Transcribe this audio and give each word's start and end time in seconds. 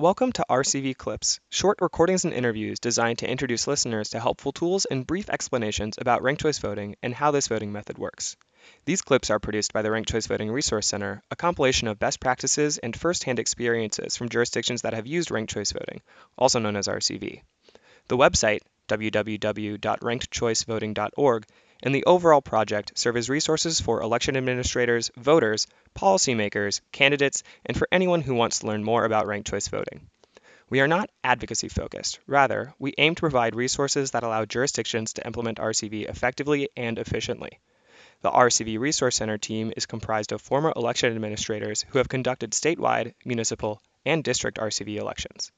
Welcome 0.00 0.30
to 0.34 0.46
RCV 0.48 0.96
Clips, 0.96 1.40
short 1.50 1.78
recordings 1.80 2.24
and 2.24 2.32
interviews 2.32 2.78
designed 2.78 3.18
to 3.18 3.28
introduce 3.28 3.66
listeners 3.66 4.10
to 4.10 4.20
helpful 4.20 4.52
tools 4.52 4.84
and 4.84 5.04
brief 5.04 5.28
explanations 5.28 5.98
about 6.00 6.22
ranked 6.22 6.42
choice 6.42 6.58
voting 6.58 6.94
and 7.02 7.12
how 7.12 7.32
this 7.32 7.48
voting 7.48 7.72
method 7.72 7.98
works. 7.98 8.36
These 8.84 9.02
clips 9.02 9.28
are 9.28 9.40
produced 9.40 9.72
by 9.72 9.82
the 9.82 9.90
Ranked 9.90 10.08
Choice 10.08 10.28
Voting 10.28 10.52
Resource 10.52 10.86
Center, 10.86 11.20
a 11.32 11.36
compilation 11.36 11.88
of 11.88 11.98
best 11.98 12.20
practices 12.20 12.78
and 12.78 12.94
first-hand 12.94 13.40
experiences 13.40 14.16
from 14.16 14.28
jurisdictions 14.28 14.82
that 14.82 14.94
have 14.94 15.08
used 15.08 15.32
ranked 15.32 15.52
choice 15.52 15.72
voting, 15.72 16.00
also 16.36 16.60
known 16.60 16.76
as 16.76 16.86
RCV. 16.86 17.42
The 18.06 18.16
website, 18.16 18.60
www.rankedchoicevoting.org, 18.86 21.46
and 21.82 21.94
the 21.94 22.04
overall 22.04 22.40
project 22.40 22.92
serve 22.96 23.16
as 23.16 23.28
resources 23.28 23.80
for 23.80 24.00
election 24.02 24.36
administrators, 24.36 25.10
voters, 25.16 25.66
policymakers, 25.94 26.80
candidates, 26.92 27.42
and 27.66 27.76
for 27.76 27.88
anyone 27.92 28.20
who 28.20 28.34
wants 28.34 28.58
to 28.58 28.66
learn 28.66 28.84
more 28.84 29.04
about 29.04 29.26
ranked 29.26 29.48
choice 29.48 29.68
voting. 29.68 30.08
We 30.70 30.80
are 30.80 30.88
not 30.88 31.10
advocacy 31.24 31.68
focused. 31.68 32.18
Rather, 32.26 32.74
we 32.78 32.94
aim 32.98 33.14
to 33.14 33.20
provide 33.20 33.54
resources 33.54 34.10
that 34.10 34.22
allow 34.22 34.44
jurisdictions 34.44 35.14
to 35.14 35.26
implement 35.26 35.58
RCV 35.58 36.08
effectively 36.08 36.68
and 36.76 36.98
efficiently. 36.98 37.58
The 38.20 38.30
RCV 38.30 38.78
Resource 38.78 39.16
Center 39.16 39.38
team 39.38 39.72
is 39.76 39.86
comprised 39.86 40.32
of 40.32 40.42
former 40.42 40.72
election 40.74 41.14
administrators 41.14 41.86
who 41.88 41.98
have 41.98 42.08
conducted 42.08 42.50
statewide, 42.50 43.14
municipal, 43.24 43.80
and 44.04 44.24
district 44.24 44.58
RCV 44.58 44.96
elections. 44.96 45.52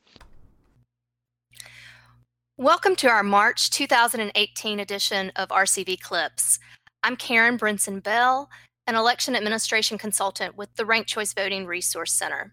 Welcome 2.61 2.95
to 2.97 3.09
our 3.09 3.23
March 3.23 3.71
2018 3.71 4.81
edition 4.81 5.33
of 5.35 5.49
RCV 5.49 5.99
Clips. 5.99 6.59
I'm 7.03 7.17
Karen 7.17 7.57
Brinson 7.57 8.03
Bell, 8.03 8.51
an 8.87 8.97
election 8.97 9.35
administration 9.35 9.97
consultant 9.97 10.59
with 10.59 10.69
the 10.77 10.85
Ranked 10.85 11.09
Choice 11.09 11.33
Voting 11.33 11.65
Resource 11.65 12.13
Center. 12.13 12.53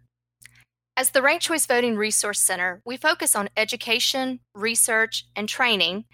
As 0.96 1.10
the 1.10 1.22
Ranked 1.22 1.44
Choice 1.44 1.66
Voting 1.66 1.98
Resource 1.98 2.40
Center, 2.40 2.82
we 2.86 2.96
focus 2.96 3.36
on 3.36 3.50
education, 3.58 4.40
research, 4.56 5.26
and 5.36 5.50
training 5.50 6.06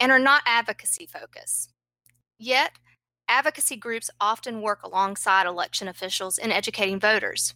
and 0.00 0.10
are 0.10 0.18
not 0.18 0.42
advocacy 0.44 1.06
focused. 1.06 1.72
Yet, 2.40 2.72
advocacy 3.28 3.76
groups 3.76 4.10
often 4.20 4.62
work 4.62 4.82
alongside 4.82 5.46
election 5.46 5.86
officials 5.86 6.38
in 6.38 6.50
educating 6.50 6.98
voters. 6.98 7.54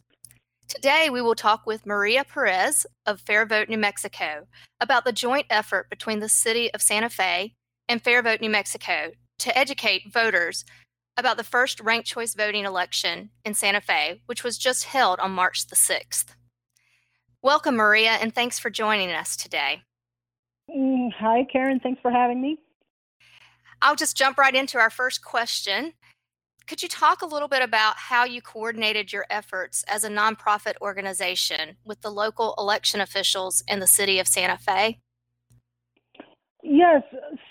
Today, 0.74 1.10
we 1.10 1.20
will 1.20 1.34
talk 1.34 1.66
with 1.66 1.84
Maria 1.84 2.24
Perez 2.24 2.86
of 3.04 3.20
Fair 3.20 3.44
Vote 3.44 3.68
New 3.68 3.76
Mexico 3.76 4.46
about 4.80 5.04
the 5.04 5.12
joint 5.12 5.44
effort 5.50 5.90
between 5.90 6.20
the 6.20 6.30
City 6.30 6.72
of 6.72 6.80
Santa 6.80 7.10
Fe 7.10 7.52
and 7.90 8.00
Fair 8.00 8.22
Vote 8.22 8.40
New 8.40 8.48
Mexico 8.48 9.10
to 9.40 9.56
educate 9.56 10.10
voters 10.10 10.64
about 11.18 11.36
the 11.36 11.44
first 11.44 11.78
ranked 11.80 12.08
choice 12.08 12.34
voting 12.34 12.64
election 12.64 13.28
in 13.44 13.52
Santa 13.52 13.82
Fe, 13.82 14.22
which 14.24 14.42
was 14.42 14.56
just 14.56 14.84
held 14.84 15.20
on 15.20 15.32
March 15.32 15.66
the 15.66 15.76
6th. 15.76 16.28
Welcome, 17.42 17.76
Maria, 17.76 18.12
and 18.12 18.34
thanks 18.34 18.58
for 18.58 18.70
joining 18.70 19.10
us 19.12 19.36
today. 19.36 19.82
Mm, 20.74 21.12
hi, 21.12 21.46
Karen. 21.52 21.80
Thanks 21.80 22.00
for 22.00 22.10
having 22.10 22.40
me. 22.40 22.58
I'll 23.82 23.94
just 23.94 24.16
jump 24.16 24.38
right 24.38 24.54
into 24.54 24.78
our 24.78 24.88
first 24.88 25.22
question. 25.22 25.92
Could 26.66 26.82
you 26.82 26.88
talk 26.88 27.22
a 27.22 27.26
little 27.26 27.48
bit 27.48 27.62
about 27.62 27.96
how 27.96 28.24
you 28.24 28.40
coordinated 28.40 29.12
your 29.12 29.26
efforts 29.30 29.84
as 29.88 30.04
a 30.04 30.08
nonprofit 30.08 30.74
organization 30.80 31.76
with 31.84 32.00
the 32.00 32.10
local 32.10 32.54
election 32.58 33.00
officials 33.00 33.62
in 33.68 33.80
the 33.80 33.86
city 33.86 34.18
of 34.18 34.28
Santa 34.28 34.58
Fe? 34.58 34.98
Yes. 36.62 37.02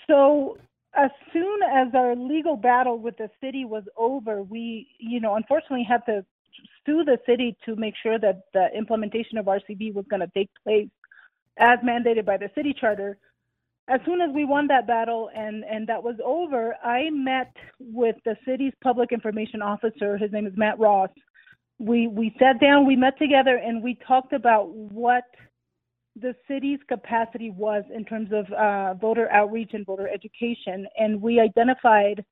So 0.06 0.56
as 0.94 1.10
soon 1.32 1.60
as 1.62 1.88
our 1.94 2.16
legal 2.16 2.56
battle 2.56 2.98
with 2.98 3.16
the 3.16 3.30
city 3.40 3.64
was 3.64 3.84
over, 3.96 4.42
we, 4.42 4.88
you 4.98 5.20
know, 5.20 5.36
unfortunately 5.36 5.86
had 5.88 6.04
to 6.06 6.24
sue 6.84 7.04
the 7.04 7.18
city 7.26 7.56
to 7.64 7.76
make 7.76 7.94
sure 8.02 8.18
that 8.18 8.42
the 8.52 8.68
implementation 8.76 9.38
of 9.38 9.46
RCV 9.46 9.94
was 9.94 10.04
going 10.10 10.20
to 10.20 10.30
take 10.34 10.50
place 10.64 10.88
as 11.58 11.78
mandated 11.80 12.24
by 12.24 12.36
the 12.36 12.50
city 12.54 12.74
charter 12.78 13.18
as 13.88 14.00
soon 14.04 14.20
as 14.20 14.30
we 14.32 14.44
won 14.44 14.66
that 14.68 14.86
battle 14.86 15.30
and 15.34 15.64
and 15.64 15.86
that 15.88 16.02
was 16.02 16.16
over, 16.24 16.76
I 16.84 17.10
met 17.10 17.52
with 17.80 18.16
the 18.24 18.36
city's 18.46 18.72
public 18.82 19.12
information 19.12 19.60
officer. 19.60 20.16
His 20.16 20.30
name 20.32 20.46
is 20.46 20.52
Matt 20.56 20.78
Ross. 20.78 21.10
We 21.78 22.06
we 22.06 22.34
sat 22.38 22.60
down, 22.60 22.86
we 22.86 22.96
met 22.96 23.18
together, 23.18 23.56
and 23.56 23.82
we 23.82 23.98
talked 24.06 24.32
about 24.32 24.70
what 24.70 25.24
the 26.14 26.34
city's 26.46 26.78
capacity 26.88 27.50
was 27.50 27.84
in 27.94 28.04
terms 28.04 28.30
of 28.32 28.50
uh, 28.52 28.94
voter 28.94 29.30
outreach 29.32 29.70
and 29.72 29.84
voter 29.84 30.08
education, 30.08 30.86
and 30.98 31.20
we 31.20 31.40
identified 31.40 32.24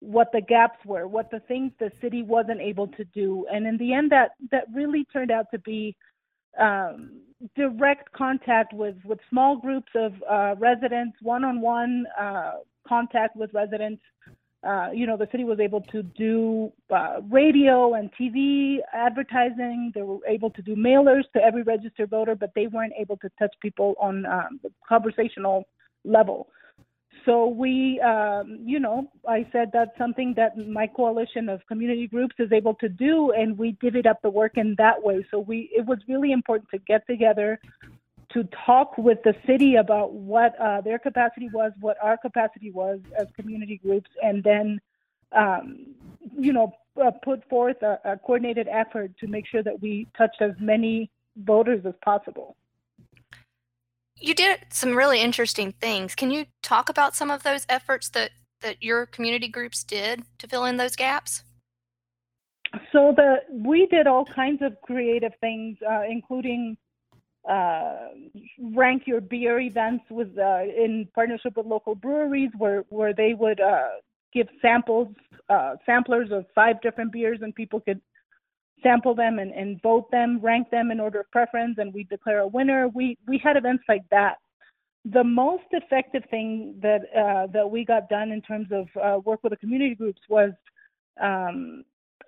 what 0.00 0.28
the 0.32 0.40
gaps 0.40 0.78
were, 0.84 1.08
what 1.08 1.30
the 1.30 1.40
things 1.40 1.72
the 1.78 1.90
city 2.00 2.22
wasn't 2.22 2.60
able 2.60 2.86
to 2.88 3.04
do, 3.06 3.46
and 3.52 3.66
in 3.66 3.76
the 3.78 3.92
end, 3.92 4.12
that 4.12 4.32
that 4.52 4.64
really 4.72 5.04
turned 5.12 5.32
out 5.32 5.46
to 5.52 5.58
be 5.60 5.96
um, 6.60 7.22
direct 7.56 8.12
contact 8.12 8.72
with, 8.72 8.96
with 9.04 9.18
small 9.28 9.56
groups 9.56 9.90
of 9.94 10.12
uh, 10.30 10.54
residents, 10.58 11.16
one-on-one 11.22 12.06
uh, 12.18 12.52
contact 12.86 13.36
with 13.36 13.52
residents. 13.52 14.02
Uh, 14.64 14.90
you 14.94 15.06
know, 15.08 15.16
the 15.16 15.26
city 15.32 15.42
was 15.42 15.58
able 15.58 15.80
to 15.80 16.04
do 16.04 16.72
uh, 16.94 17.20
radio 17.30 17.94
and 17.94 18.10
TV 18.20 18.76
advertising. 18.92 19.90
They 19.92 20.02
were 20.02 20.18
able 20.26 20.50
to 20.50 20.62
do 20.62 20.76
mailers 20.76 21.24
to 21.34 21.42
every 21.42 21.62
registered 21.62 22.10
voter, 22.10 22.36
but 22.36 22.52
they 22.54 22.68
weren't 22.68 22.92
able 22.96 23.16
to 23.18 23.30
touch 23.40 23.52
people 23.60 23.94
on 24.00 24.24
um, 24.26 24.60
the 24.62 24.70
conversational 24.88 25.64
level 26.04 26.48
so 27.24 27.46
we, 27.46 28.00
um, 28.00 28.58
you 28.64 28.80
know, 28.80 29.10
I 29.28 29.46
said 29.52 29.70
that's 29.72 29.96
something 29.98 30.34
that 30.36 30.56
my 30.68 30.86
coalition 30.86 31.48
of 31.48 31.60
community 31.66 32.06
groups 32.06 32.34
is 32.38 32.52
able 32.52 32.74
to 32.74 32.88
do, 32.88 33.30
and 33.32 33.56
we 33.56 33.74
divvied 33.82 34.06
up 34.06 34.22
the 34.22 34.30
work 34.30 34.56
in 34.56 34.74
that 34.78 35.02
way. 35.02 35.24
So 35.30 35.38
we, 35.38 35.70
it 35.74 35.86
was 35.86 35.98
really 36.08 36.32
important 36.32 36.70
to 36.70 36.78
get 36.78 37.06
together 37.06 37.60
to 38.32 38.48
talk 38.66 38.96
with 38.96 39.18
the 39.24 39.34
city 39.46 39.76
about 39.76 40.14
what 40.14 40.58
uh, 40.58 40.80
their 40.80 40.98
capacity 40.98 41.48
was, 41.52 41.72
what 41.80 41.96
our 42.02 42.16
capacity 42.16 42.70
was 42.70 42.98
as 43.18 43.26
community 43.36 43.78
groups, 43.82 44.10
and 44.22 44.42
then, 44.42 44.80
um, 45.32 45.86
you 46.38 46.52
know, 46.52 46.72
uh, 47.02 47.10
put 47.22 47.46
forth 47.48 47.82
a, 47.82 47.98
a 48.04 48.16
coordinated 48.16 48.68
effort 48.68 49.12
to 49.18 49.26
make 49.26 49.46
sure 49.46 49.62
that 49.62 49.80
we 49.80 50.06
touched 50.16 50.40
as 50.40 50.52
many 50.60 51.10
voters 51.36 51.84
as 51.86 51.94
possible 52.04 52.56
you 54.22 54.34
did 54.34 54.60
some 54.70 54.96
really 54.96 55.20
interesting 55.20 55.72
things. 55.80 56.14
Can 56.14 56.30
you 56.30 56.46
talk 56.62 56.88
about 56.88 57.14
some 57.14 57.30
of 57.30 57.42
those 57.42 57.66
efforts 57.68 58.08
that 58.10 58.30
that 58.60 58.82
your 58.82 59.06
community 59.06 59.48
groups 59.48 59.82
did 59.82 60.22
to 60.38 60.46
fill 60.46 60.64
in 60.64 60.76
those 60.76 60.94
gaps? 60.94 61.42
So 62.92 63.12
the 63.14 63.38
we 63.50 63.86
did 63.86 64.06
all 64.06 64.24
kinds 64.24 64.62
of 64.62 64.80
creative 64.82 65.32
things, 65.40 65.76
uh, 65.88 66.02
including 66.08 66.76
uh, 67.48 68.08
rank 68.72 69.02
your 69.06 69.20
beer 69.20 69.58
events 69.58 70.04
with 70.08 70.38
uh, 70.38 70.62
in 70.62 71.08
partnership 71.14 71.56
with 71.56 71.66
local 71.66 71.94
breweries, 71.94 72.50
where 72.56 72.84
where 72.88 73.12
they 73.12 73.34
would 73.34 73.60
uh, 73.60 73.88
give 74.32 74.48
samples, 74.62 75.08
uh, 75.48 75.74
samplers 75.84 76.30
of 76.30 76.46
five 76.54 76.80
different 76.80 77.12
beers, 77.12 77.40
and 77.42 77.54
people 77.54 77.80
could 77.80 78.00
sample 78.82 79.14
them 79.14 79.38
and, 79.38 79.52
and 79.52 79.80
vote 79.82 80.10
them, 80.10 80.38
rank 80.40 80.70
them 80.70 80.90
in 80.90 81.00
order 81.00 81.20
of 81.20 81.30
preference, 81.30 81.76
and 81.78 81.92
we 81.92 82.04
declare 82.04 82.40
a 82.40 82.46
winner. 82.46 82.88
We 82.88 83.18
we 83.26 83.38
had 83.38 83.56
events 83.56 83.84
like 83.88 84.02
that. 84.10 84.36
The 85.04 85.24
most 85.24 85.64
effective 85.72 86.22
thing 86.30 86.78
that 86.82 87.00
uh, 87.16 87.46
that 87.52 87.70
we 87.70 87.84
got 87.84 88.08
done 88.08 88.30
in 88.30 88.42
terms 88.42 88.68
of 88.70 88.86
uh, 89.00 89.18
work 89.20 89.40
with 89.42 89.50
the 89.50 89.56
community 89.56 89.94
groups 89.94 90.20
was 90.28 90.52
um, 91.20 91.84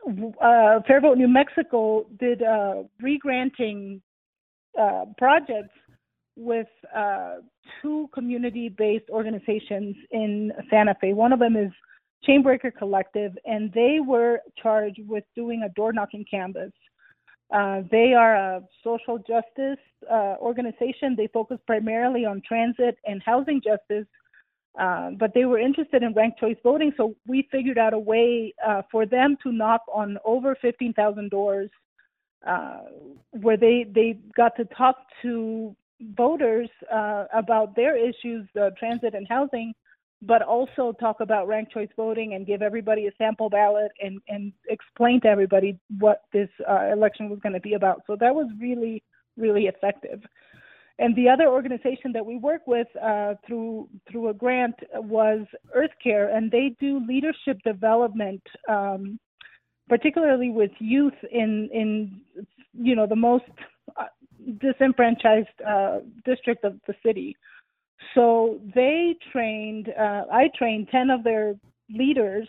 uh, 0.06 0.80
Fair 0.86 1.00
Vote 1.00 1.18
New 1.18 1.28
Mexico 1.28 2.06
did 2.18 2.42
uh, 2.42 2.82
re-granting 3.00 4.02
uh, 4.78 5.04
projects 5.16 5.74
with 6.36 6.66
uh, 6.94 7.36
two 7.80 8.08
community-based 8.12 9.08
organizations 9.08 9.94
in 10.10 10.52
Santa 10.68 10.94
Fe. 11.00 11.12
One 11.12 11.32
of 11.32 11.38
them 11.38 11.56
is 11.56 11.70
Chainbreaker 12.26 12.74
Collective, 12.76 13.36
and 13.44 13.72
they 13.72 13.98
were 14.04 14.40
charged 14.60 15.00
with 15.06 15.24
doing 15.34 15.62
a 15.62 15.68
door 15.70 15.92
knocking 15.92 16.24
canvas. 16.30 16.72
Uh, 17.52 17.82
they 17.90 18.14
are 18.14 18.34
a 18.34 18.62
social 18.82 19.18
justice 19.18 19.78
uh, 20.10 20.36
organization. 20.40 21.14
They 21.16 21.28
focus 21.28 21.58
primarily 21.66 22.24
on 22.24 22.42
transit 22.46 22.96
and 23.04 23.22
housing 23.24 23.60
justice, 23.62 24.06
uh, 24.78 25.10
but 25.10 25.32
they 25.34 25.44
were 25.44 25.58
interested 25.58 26.02
in 26.02 26.14
ranked 26.14 26.40
choice 26.40 26.56
voting. 26.62 26.92
So 26.96 27.14
we 27.26 27.46
figured 27.52 27.78
out 27.78 27.92
a 27.92 27.98
way 27.98 28.54
uh, 28.66 28.82
for 28.90 29.06
them 29.06 29.36
to 29.42 29.52
knock 29.52 29.82
on 29.92 30.18
over 30.24 30.56
15,000 30.60 31.30
doors, 31.30 31.70
uh, 32.46 32.80
where 33.30 33.56
they 33.56 33.86
they 33.94 34.18
got 34.36 34.56
to 34.56 34.64
talk 34.64 34.96
to 35.22 35.76
voters 36.16 36.68
uh, 36.92 37.26
about 37.32 37.76
their 37.76 37.96
issues, 37.96 38.48
transit 38.78 39.14
and 39.14 39.28
housing, 39.28 39.74
but 40.26 40.42
also 40.42 40.92
talk 40.98 41.20
about 41.20 41.48
ranked 41.48 41.72
choice 41.72 41.88
voting 41.96 42.34
and 42.34 42.46
give 42.46 42.62
everybody 42.62 43.06
a 43.06 43.12
sample 43.18 43.50
ballot 43.50 43.92
and, 44.00 44.20
and 44.28 44.52
explain 44.68 45.20
to 45.22 45.28
everybody 45.28 45.78
what 45.98 46.22
this 46.32 46.48
uh, 46.68 46.90
election 46.92 47.28
was 47.28 47.38
going 47.40 47.52
to 47.52 47.60
be 47.60 47.74
about. 47.74 48.02
So 48.06 48.16
that 48.20 48.34
was 48.34 48.48
really, 48.60 49.02
really 49.36 49.64
effective. 49.64 50.20
And 50.98 51.16
the 51.16 51.28
other 51.28 51.48
organization 51.48 52.12
that 52.12 52.24
we 52.24 52.36
work 52.36 52.62
with 52.66 52.86
uh, 53.02 53.34
through 53.46 53.88
through 54.08 54.28
a 54.28 54.34
grant 54.34 54.76
was 54.94 55.40
Earth 55.74 55.90
Care, 56.00 56.34
and 56.34 56.52
they 56.52 56.76
do 56.78 57.04
leadership 57.04 57.58
development, 57.64 58.42
um, 58.68 59.18
particularly 59.88 60.50
with 60.50 60.70
youth 60.78 61.14
in 61.32 61.68
in 61.72 62.20
you 62.74 62.94
know 62.94 63.08
the 63.08 63.16
most 63.16 63.44
uh, 63.96 64.04
disenfranchised 64.60 65.48
uh, 65.66 65.98
district 66.24 66.62
of 66.64 66.78
the 66.86 66.94
city. 67.04 67.36
So 68.14 68.60
they 68.74 69.16
trained, 69.32 69.88
uh, 69.88 70.24
I 70.32 70.50
trained 70.56 70.88
10 70.90 71.10
of 71.10 71.24
their 71.24 71.54
leaders, 71.90 72.48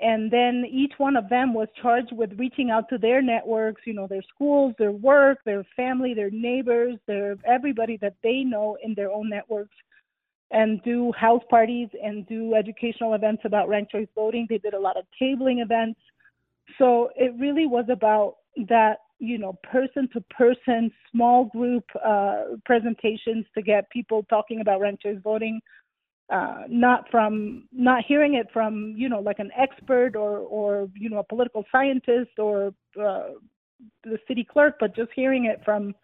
and 0.00 0.30
then 0.30 0.64
each 0.70 0.92
one 0.98 1.16
of 1.16 1.28
them 1.28 1.54
was 1.54 1.68
charged 1.80 2.12
with 2.12 2.32
reaching 2.38 2.70
out 2.70 2.88
to 2.88 2.98
their 2.98 3.22
networks, 3.22 3.82
you 3.86 3.94
know, 3.94 4.06
their 4.06 4.22
schools, 4.34 4.74
their 4.78 4.92
work, 4.92 5.38
their 5.44 5.64
family, 5.76 6.12
their 6.12 6.30
neighbors, 6.30 6.96
their 7.06 7.36
everybody 7.46 7.96
that 7.98 8.14
they 8.22 8.40
know 8.40 8.76
in 8.82 8.94
their 8.94 9.10
own 9.10 9.28
networks 9.28 9.74
and 10.50 10.82
do 10.82 11.12
house 11.12 11.42
parties 11.48 11.88
and 12.02 12.26
do 12.26 12.54
educational 12.54 13.14
events 13.14 13.42
about 13.44 13.68
ranked 13.68 13.90
choice 13.90 14.08
voting. 14.14 14.46
They 14.48 14.58
did 14.58 14.74
a 14.74 14.78
lot 14.78 14.98
of 14.98 15.04
tabling 15.20 15.62
events. 15.62 15.98
So 16.78 17.10
it 17.16 17.32
really 17.38 17.66
was 17.66 17.86
about 17.90 18.36
that 18.68 18.98
you 19.22 19.38
know 19.38 19.56
person 19.62 20.08
to 20.12 20.20
person 20.36 20.90
small 21.10 21.44
group 21.44 21.84
uh, 22.04 22.42
presentations 22.64 23.46
to 23.54 23.62
get 23.62 23.88
people 23.90 24.24
talking 24.28 24.60
about 24.60 24.80
choice 25.02 25.16
voting 25.22 25.60
uh, 26.30 26.62
not 26.68 27.08
from 27.10 27.68
not 27.72 28.02
hearing 28.06 28.34
it 28.34 28.48
from 28.52 28.94
you 28.96 29.08
know 29.08 29.20
like 29.20 29.38
an 29.38 29.50
expert 29.56 30.16
or 30.16 30.38
or 30.38 30.88
you 30.94 31.08
know 31.08 31.18
a 31.18 31.24
political 31.24 31.64
scientist 31.70 32.30
or 32.38 32.74
uh, 33.00 33.28
the 34.04 34.18
city 34.26 34.44
clerk 34.44 34.74
but 34.80 34.94
just 34.96 35.10
hearing 35.14 35.44
it 35.44 35.60
from 35.64 35.94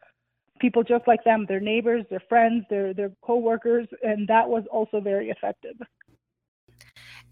people 0.61 0.83
just 0.83 1.07
like 1.09 1.23
them 1.25 1.45
their 1.49 1.61
neighbors 1.61 2.05
their 2.11 2.23
friends 2.29 2.65
their 2.71 2.95
their 2.95 3.11
coworkers 3.23 3.89
and 4.03 4.29
that 4.29 4.49
was 4.49 4.65
also 4.71 5.01
very 5.01 5.29
effective. 5.31 5.77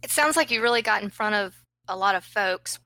It 0.03 0.11
sounds 0.11 0.37
like 0.37 0.51
you 0.51 0.61
really 0.61 0.83
got 0.83 1.03
in 1.03 1.11
front 1.11 1.37
of 1.37 1.55
a 1.89 1.97
lot 1.97 2.17
of 2.17 2.25
folks 2.25 2.81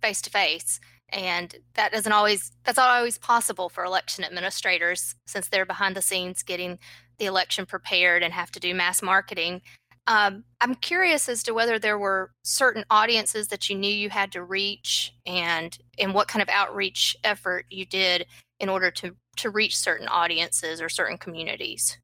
face 0.00 0.22
to 0.22 0.30
face 0.30 0.78
and 1.10 1.54
that 1.74 1.92
doesn't 1.92 2.12
always 2.12 2.52
that's 2.64 2.78
not 2.78 2.88
always 2.88 3.18
possible 3.18 3.68
for 3.68 3.84
election 3.84 4.24
administrators 4.24 5.14
since 5.26 5.48
they're 5.48 5.66
behind 5.66 5.96
the 5.96 6.02
scenes 6.02 6.42
getting 6.42 6.78
the 7.18 7.26
election 7.26 7.66
prepared 7.66 8.22
and 8.22 8.34
have 8.34 8.50
to 8.50 8.60
do 8.60 8.74
mass 8.74 9.02
marketing. 9.02 9.62
Um, 10.06 10.44
i'm 10.60 10.74
curious 10.74 11.28
as 11.28 11.42
to 11.44 11.54
whether 11.54 11.78
there 11.78 11.98
were 11.98 12.32
certain 12.42 12.84
audiences 12.90 13.48
that 13.48 13.70
you 13.70 13.76
knew 13.76 13.92
you 13.92 14.10
had 14.10 14.32
to 14.32 14.42
reach 14.42 15.14
and 15.24 15.78
and 15.98 16.12
what 16.12 16.28
kind 16.28 16.42
of 16.42 16.48
outreach 16.48 17.16
effort 17.24 17.64
you 17.70 17.86
did 17.86 18.26
in 18.60 18.68
order 18.68 18.90
to 18.90 19.16
to 19.36 19.50
reach 19.50 19.76
certain 19.76 20.08
audiences 20.08 20.80
or 20.80 20.88
certain 20.88 21.18
communities. 21.18 21.98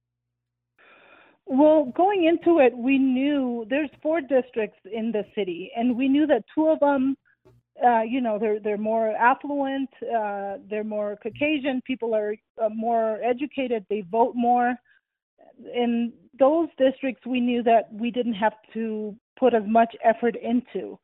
Well, 1.47 1.87
going 1.97 2.25
into 2.25 2.61
it, 2.61 2.76
we 2.76 2.97
knew 2.97 3.67
there's 3.69 3.91
four 4.02 4.20
districts 4.20 4.79
in 4.85 5.11
the 5.11 5.25
city, 5.35 5.73
and 5.75 5.97
we 5.97 6.06
knew 6.08 6.26
that 6.29 6.44
two 6.55 6.69
of 6.69 6.79
them 6.79 7.17
uh, 7.85 8.03
you 8.03 8.21
know, 8.21 8.38
they're 8.38 8.61
they're 8.61 8.79
more 8.79 9.09
affluent, 9.17 9.88
uh, 10.03 10.56
they're 10.69 10.85
more 10.85 11.19
Caucasian. 11.23 11.81
People 11.87 12.15
are 12.15 12.35
uh, 12.62 12.69
more 12.69 13.21
educated. 13.23 13.87
They 13.88 14.03
vote 14.11 14.35
more. 14.35 14.75
In 15.75 16.12
those 16.38 16.69
districts, 16.79 17.27
we 17.27 17.41
knew 17.41 17.62
that 17.62 17.93
we 17.93 18.11
didn't 18.11 18.35
have 18.35 18.55
to 18.75 19.15
put 19.38 19.55
as 19.55 19.62
much 19.67 19.94
effort 20.05 20.37
into. 20.37 20.99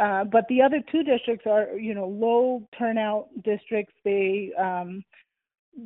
Uh, 0.00 0.24
but 0.24 0.44
the 0.48 0.62
other 0.62 0.80
two 0.90 1.02
districts 1.02 1.46
are, 1.46 1.76
you 1.76 1.94
know, 1.94 2.06
low 2.06 2.62
turnout 2.78 3.28
districts. 3.42 3.94
They 4.04 4.52
um, 4.58 5.04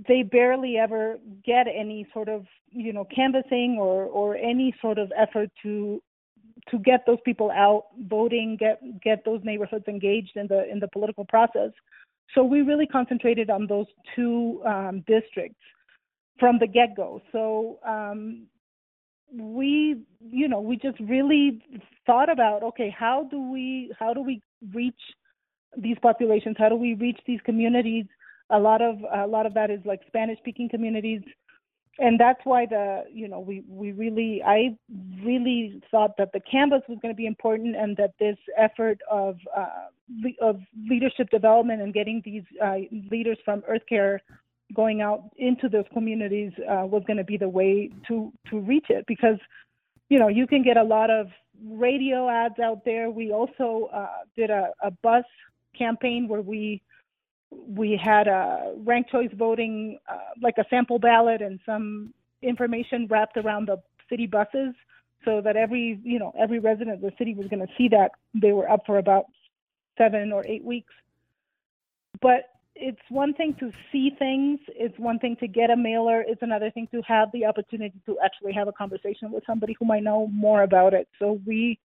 they 0.09 0.23
barely 0.23 0.77
ever 0.77 1.19
get 1.45 1.67
any 1.67 2.07
sort 2.13 2.29
of, 2.29 2.45
you 2.71 2.93
know, 2.93 3.07
canvassing 3.15 3.77
or 3.79 4.05
or 4.05 4.37
any 4.37 4.75
sort 4.81 4.99
of 4.99 5.11
effort 5.17 5.51
to 5.63 6.03
to 6.71 6.79
get 6.79 7.05
those 7.07 7.19
people 7.25 7.51
out 7.51 7.87
voting, 8.09 8.57
get 8.59 8.81
get 9.03 9.25
those 9.25 9.41
neighborhoods 9.45 9.87
engaged 9.89 10.37
in 10.37 10.47
the 10.47 10.71
in 10.71 10.81
the 10.81 10.89
political 10.89 11.25
process. 11.25 11.71
So 12.35 12.43
we 12.43 12.63
really 12.63 12.87
concentrated 12.87 13.51
on 13.51 13.67
those 13.67 13.87
two 14.17 14.63
um, 14.67 15.05
districts 15.07 15.61
from 16.39 16.59
the 16.59 16.67
get 16.67 16.97
go. 16.97 17.21
So 17.33 17.79
um, 17.87 18.47
we, 19.33 20.05
you 20.31 20.49
know, 20.49 20.61
we 20.61 20.77
just 20.77 20.99
really 21.01 21.63
thought 22.07 22.31
about 22.31 22.63
okay, 22.63 22.95
how 22.97 23.29
do 23.31 23.51
we 23.51 23.93
how 23.99 24.15
do 24.15 24.23
we 24.23 24.41
reach 24.73 24.95
these 25.77 25.97
populations? 26.01 26.57
How 26.59 26.69
do 26.69 26.77
we 26.77 26.95
reach 26.95 27.19
these 27.27 27.41
communities? 27.45 28.07
A 28.51 28.59
lot 28.59 28.81
of 28.81 28.97
a 29.13 29.27
lot 29.27 29.47
of 29.47 29.55
that 29.55 29.71
is 29.71 29.81
like 29.85 30.01
Spanish 30.07 30.39
speaking 30.39 30.69
communities 30.69 31.23
and 31.99 32.19
that's 32.19 32.41
why 32.45 32.67
the 32.67 33.05
you 33.13 33.29
know 33.29 33.41
we 33.41 33.63
we 33.69 33.93
really 33.93 34.43
I 34.45 34.77
really 35.23 35.81
thought 35.91 36.17
that 36.19 36.33
the 36.33 36.41
canvas 36.41 36.83
was 36.89 36.99
going 37.01 37.15
to 37.15 37.17
be 37.17 37.27
important 37.27 37.77
and 37.77 37.97
that 37.97 38.15
this 38.19 38.37
effort 38.57 38.99
of 39.11 39.39
uh, 39.57 39.89
le- 40.23 40.47
of 40.47 40.61
leadership 40.89 41.31
development 41.31 41.83
and 41.83 41.95
getting 41.95 42.21
these 42.25 42.43
uh, 42.63 42.77
leaders 43.11 43.39
from 43.45 43.63
EarthCare 43.63 44.19
going 44.75 45.03
out 45.03 45.31
into 45.37 45.69
those 45.69 45.85
communities 45.93 46.53
uh, 46.63 46.85
was 46.87 47.03
going 47.07 47.17
to 47.17 47.25
be 47.25 47.37
the 47.37 47.49
way 47.49 47.91
to 48.09 48.33
to 48.51 48.59
reach 48.61 48.87
it 48.89 49.05
because 49.07 49.39
you 50.09 50.19
know 50.19 50.29
you 50.29 50.47
can 50.47 50.63
get 50.63 50.77
a 50.77 50.83
lot 50.83 51.11
of 51.11 51.29
radio 51.65 52.29
ads 52.29 52.59
out 52.59 52.85
there. 52.85 53.11
We 53.11 53.33
also 53.33 53.89
uh, 53.93 54.09
did 54.37 54.51
a, 54.51 54.71
a 54.83 54.91
bus 54.91 55.25
campaign 55.79 56.27
where 56.27 56.43
we 56.43 56.83
we 57.67 58.01
had 58.03 58.29
a 58.29 58.75
ranked 58.79 59.11
choice 59.11 59.31
voting, 59.35 59.99
uh, 60.09 60.19
like 60.43 60.59
a 60.59 60.65
sample 60.71 60.99
ballot 60.99 61.43
and 61.43 61.61
some 61.65 62.13
information 62.43 63.07
wrapped 63.09 63.37
around 63.37 63.69
the 63.69 63.81
city 64.09 64.27
buses 64.27 64.75
so 65.25 65.41
that 65.41 65.57
every, 65.57 65.99
you 66.03 66.19
know, 66.19 66.33
every 66.39 66.59
resident 66.59 66.97
of 66.97 67.01
the 67.01 67.13
city 67.19 67.35
was 67.35 67.47
going 67.49 67.67
to 67.67 67.73
see 67.77 67.89
that 67.89 68.13
they 68.35 68.53
were 68.53 68.71
up 68.71 68.81
for 68.87 68.99
about 68.99 69.25
seven 69.97 70.33
or 70.33 70.45
eight 70.47 70.65
weeks. 70.65 70.93
But 72.21 72.51
it's 72.75 73.01
one 73.09 73.33
thing 73.35 73.55
to 73.61 73.73
see 73.93 74.11
things, 74.19 74.59
it's 74.69 74.99
one 74.99 75.19
thing 75.19 75.37
to 75.37 75.47
get 75.47 75.71
a 75.71 75.77
mailer, 75.77 76.23
it's 76.23 76.43
another 76.43 76.71
thing 76.71 76.89
to 76.93 77.03
have 77.03 77.31
the 77.33 77.47
opportunity 77.47 78.01
to 78.07 78.19
actually 78.25 78.53
have 78.53 78.69
a 78.69 78.73
conversation 78.73 79.31
with 79.31 79.45
somebody 79.47 79.77
who 79.79 79.85
might 79.85 80.03
know 80.03 80.27
more 80.27 80.63
about 80.63 80.93
it. 80.93 81.09
So 81.19 81.41
we 81.47 81.79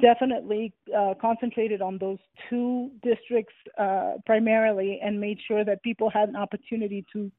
definitely 0.00 0.72
uh, 0.96 1.14
concentrated 1.20 1.80
on 1.80 1.98
those 1.98 2.18
two 2.50 2.90
districts 3.02 3.54
uh, 3.78 4.14
primarily 4.24 5.00
and 5.02 5.20
made 5.20 5.38
sure 5.46 5.64
that 5.64 5.82
people 5.82 6.10
had 6.10 6.28
an 6.28 6.36
opportunity 6.36 7.04
to 7.12 7.30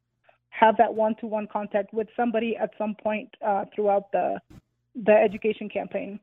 have 0.49 0.77
that 0.77 0.94
one-to-one 0.94 1.47
contact 1.51 1.94
with 1.94 2.07
somebody 2.15 2.55
at 2.55 2.71
some 2.77 2.95
point 2.95 3.29
uh, 3.45 3.65
throughout 3.73 4.11
the 4.11 4.39
the 5.05 5.11
education 5.11 5.69
campaign. 5.69 6.19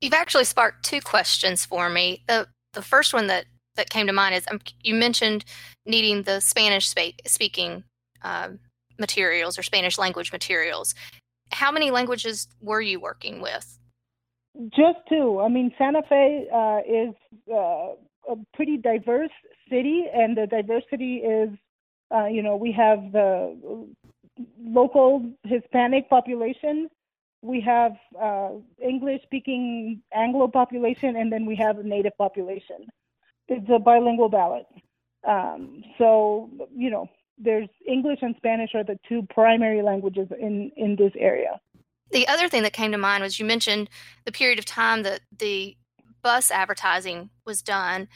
You've 0.00 0.12
actually 0.14 0.44
sparked 0.44 0.84
two 0.84 1.00
questions 1.00 1.64
for 1.64 1.88
me. 1.88 2.22
The 2.28 2.46
the 2.74 2.82
first 2.82 3.12
one 3.12 3.26
that 3.26 3.46
that 3.76 3.90
came 3.90 4.06
to 4.06 4.12
mind 4.12 4.34
is 4.34 4.44
um, 4.50 4.60
you 4.82 4.94
mentioned 4.94 5.44
needing 5.86 6.22
the 6.22 6.40
Spanish 6.40 6.88
spe- 6.88 7.20
speaking 7.26 7.84
um, 8.22 8.60
materials 8.98 9.58
or 9.58 9.62
Spanish 9.62 9.98
language 9.98 10.30
materials. 10.30 10.94
How 11.52 11.72
many 11.72 11.90
languages 11.90 12.46
were 12.60 12.80
you 12.80 13.00
working 13.00 13.40
with? 13.40 13.79
Just 14.68 14.98
two. 15.08 15.40
I 15.40 15.48
mean, 15.48 15.72
Santa 15.78 16.02
Fe 16.08 16.46
uh, 16.52 16.80
is 16.86 17.14
uh, 17.52 17.94
a 18.28 18.36
pretty 18.54 18.76
diverse 18.76 19.30
city, 19.68 20.06
and 20.12 20.36
the 20.36 20.46
diversity 20.46 21.16
is, 21.16 21.50
uh, 22.14 22.26
you 22.26 22.42
know, 22.42 22.56
we 22.56 22.72
have 22.72 23.12
the 23.12 23.86
local 24.60 25.30
Hispanic 25.44 26.10
population, 26.10 26.88
we 27.42 27.60
have 27.60 27.92
uh, 28.20 28.50
English-speaking 28.82 30.02
Anglo 30.12 30.48
population, 30.48 31.16
and 31.16 31.32
then 31.32 31.46
we 31.46 31.56
have 31.56 31.78
a 31.78 31.82
Native 31.82 32.16
population. 32.18 32.86
It's 33.48 33.68
a 33.72 33.78
bilingual 33.78 34.28
ballot. 34.28 34.66
Um, 35.26 35.82
so, 35.96 36.50
you 36.74 36.90
know, 36.90 37.08
there's 37.38 37.68
English 37.88 38.18
and 38.22 38.34
Spanish 38.36 38.74
are 38.74 38.84
the 38.84 38.98
two 39.08 39.22
primary 39.30 39.82
languages 39.82 40.28
in 40.38 40.70
in 40.76 40.96
this 40.96 41.12
area 41.18 41.60
the 42.10 42.28
other 42.28 42.48
thing 42.48 42.62
that 42.62 42.72
came 42.72 42.92
to 42.92 42.98
mind 42.98 43.22
was 43.22 43.38
you 43.38 43.44
mentioned 43.44 43.88
the 44.24 44.32
period 44.32 44.58
of 44.58 44.64
time 44.64 45.02
that 45.02 45.20
the 45.36 45.76
bus 46.22 46.50
advertising 46.50 47.30
was 47.46 47.62
done. 47.62 48.08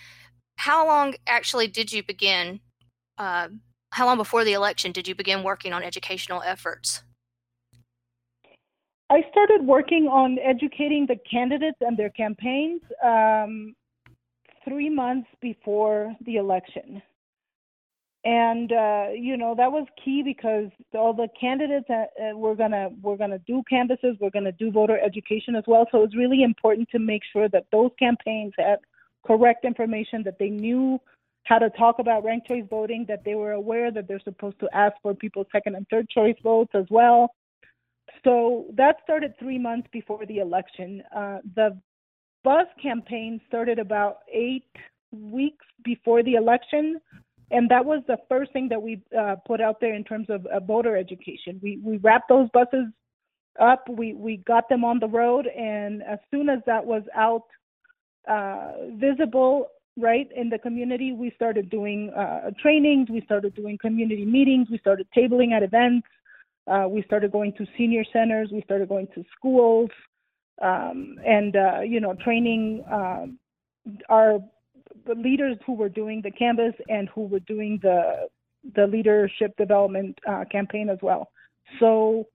How 0.56 0.86
long 0.86 1.14
actually 1.26 1.68
did 1.68 1.92
you 1.92 2.02
begin? 2.02 2.60
Uh, 3.18 3.48
how 3.90 4.06
long 4.06 4.16
before 4.16 4.44
the 4.44 4.52
election 4.52 4.92
did 4.92 5.06
you 5.06 5.14
begin 5.14 5.42
working 5.42 5.72
on 5.72 5.82
educational 5.82 6.42
efforts? 6.42 7.02
I 9.10 9.22
started 9.30 9.64
working 9.64 10.08
on 10.08 10.38
educating 10.38 11.06
the 11.06 11.16
candidates 11.30 11.76
and 11.80 11.96
their 11.96 12.10
campaigns 12.10 12.80
um, 13.04 13.74
three 14.64 14.90
months 14.90 15.28
before 15.40 16.16
the 16.24 16.36
election 16.36 17.02
and 18.24 18.72
uh, 18.72 19.06
you 19.14 19.36
know 19.36 19.54
that 19.54 19.70
was 19.70 19.86
key 20.02 20.22
because 20.22 20.70
all 20.94 21.12
the 21.12 21.28
candidates 21.38 21.88
uh, 21.90 22.36
were 22.36 22.54
gonna 22.54 22.88
we're 23.02 23.16
gonna 23.16 23.38
do 23.46 23.62
canvases, 23.68 24.16
we're 24.20 24.30
gonna 24.30 24.52
do 24.52 24.70
voter 24.70 24.98
education 24.98 25.54
as 25.54 25.64
well. 25.66 25.86
So 25.92 26.02
it's 26.02 26.16
really 26.16 26.42
important 26.42 26.88
to 26.90 26.98
make 26.98 27.22
sure 27.32 27.48
that 27.50 27.66
those 27.70 27.90
campaigns 27.98 28.54
had 28.58 28.78
correct 29.26 29.64
information, 29.64 30.22
that 30.24 30.38
they 30.38 30.48
knew 30.48 30.98
how 31.44 31.58
to 31.58 31.68
talk 31.70 31.98
about 31.98 32.24
ranked 32.24 32.48
choice 32.48 32.64
voting, 32.70 33.04
that 33.08 33.24
they 33.24 33.34
were 33.34 33.52
aware 33.52 33.90
that 33.90 34.08
they're 34.08 34.20
supposed 34.20 34.58
to 34.60 34.68
ask 34.74 34.94
for 35.02 35.14
people's 35.14 35.46
second 35.52 35.74
and 35.74 35.86
third 35.88 36.08
choice 36.08 36.36
votes 36.42 36.70
as 36.74 36.86
well. 36.88 37.34
So 38.22 38.66
that 38.74 38.96
started 39.02 39.34
three 39.38 39.58
months 39.58 39.88
before 39.92 40.24
the 40.24 40.38
election. 40.38 41.02
Uh, 41.14 41.38
the 41.54 41.78
bus 42.42 42.66
campaign 42.82 43.40
started 43.46 43.78
about 43.78 44.18
eight 44.32 44.64
weeks 45.12 45.66
before 45.84 46.22
the 46.22 46.34
election 46.34 47.00
and 47.50 47.70
that 47.70 47.84
was 47.84 48.02
the 48.06 48.18
first 48.28 48.52
thing 48.52 48.68
that 48.68 48.80
we 48.80 49.00
uh, 49.18 49.36
put 49.46 49.60
out 49.60 49.80
there 49.80 49.94
in 49.94 50.04
terms 50.04 50.28
of 50.30 50.46
uh, 50.46 50.60
voter 50.60 50.96
education. 50.96 51.60
We 51.62 51.78
we 51.82 51.98
wrapped 51.98 52.28
those 52.28 52.48
buses 52.50 52.86
up, 53.60 53.88
we 53.88 54.14
we 54.14 54.38
got 54.38 54.68
them 54.68 54.84
on 54.84 54.98
the 54.98 55.08
road, 55.08 55.46
and 55.46 56.02
as 56.02 56.18
soon 56.30 56.48
as 56.48 56.60
that 56.66 56.84
was 56.84 57.02
out 57.14 57.44
uh, 58.28 58.72
visible, 58.94 59.68
right 59.96 60.28
in 60.34 60.48
the 60.48 60.58
community, 60.58 61.12
we 61.12 61.32
started 61.36 61.70
doing 61.70 62.10
uh, 62.10 62.50
trainings, 62.60 63.08
we 63.10 63.20
started 63.22 63.54
doing 63.54 63.78
community 63.78 64.24
meetings, 64.24 64.68
we 64.70 64.78
started 64.78 65.06
tabling 65.16 65.52
at 65.52 65.62
events, 65.62 66.06
uh, 66.66 66.86
we 66.88 67.02
started 67.02 67.30
going 67.30 67.52
to 67.52 67.66
senior 67.76 68.04
centers, 68.12 68.48
we 68.52 68.62
started 68.62 68.88
going 68.88 69.06
to 69.14 69.24
schools, 69.36 69.90
um, 70.62 71.16
and 71.24 71.56
uh, 71.56 71.80
you 71.80 72.00
know 72.00 72.14
training 72.14 72.84
um, 72.90 73.38
our 74.08 74.38
the 75.06 75.14
leaders 75.14 75.56
who 75.66 75.74
were 75.74 75.88
doing 75.88 76.20
the 76.22 76.30
canvas 76.30 76.74
and 76.88 77.08
who 77.10 77.26
were 77.26 77.40
doing 77.40 77.78
the 77.82 78.28
the 78.74 78.86
leadership 78.86 79.54
development 79.58 80.18
uh, 80.26 80.44
campaign 80.50 80.88
as 80.88 80.98
well. 81.02 81.30
So 81.78 82.26